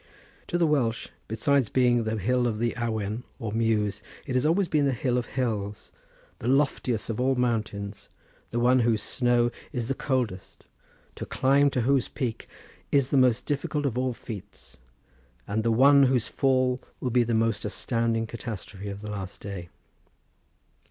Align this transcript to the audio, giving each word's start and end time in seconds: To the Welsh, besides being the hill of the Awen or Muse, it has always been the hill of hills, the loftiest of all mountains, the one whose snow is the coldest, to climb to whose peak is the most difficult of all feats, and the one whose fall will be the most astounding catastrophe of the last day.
To 0.47 0.57
the 0.57 0.65
Welsh, 0.65 1.09
besides 1.27 1.69
being 1.69 2.05
the 2.05 2.17
hill 2.17 2.47
of 2.47 2.57
the 2.57 2.73
Awen 2.75 3.21
or 3.37 3.51
Muse, 3.51 4.01
it 4.25 4.33
has 4.33 4.47
always 4.47 4.67
been 4.67 4.87
the 4.87 4.93
hill 4.95 5.15
of 5.15 5.27
hills, 5.27 5.91
the 6.39 6.47
loftiest 6.47 7.11
of 7.11 7.21
all 7.21 7.35
mountains, 7.35 8.09
the 8.49 8.59
one 8.59 8.79
whose 8.79 9.03
snow 9.03 9.51
is 9.71 9.89
the 9.89 9.93
coldest, 9.93 10.65
to 11.13 11.25
climb 11.27 11.69
to 11.69 11.81
whose 11.81 12.07
peak 12.07 12.47
is 12.91 13.09
the 13.09 13.15
most 13.15 13.45
difficult 13.45 13.85
of 13.85 13.95
all 13.95 14.13
feats, 14.15 14.79
and 15.47 15.61
the 15.61 15.71
one 15.71 16.01
whose 16.01 16.27
fall 16.27 16.79
will 16.99 17.11
be 17.11 17.21
the 17.21 17.35
most 17.35 17.63
astounding 17.63 18.25
catastrophe 18.25 18.89
of 18.89 19.01
the 19.01 19.11
last 19.11 19.39
day. 19.39 19.69